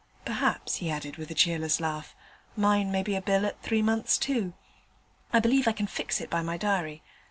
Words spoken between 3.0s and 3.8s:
be a bill at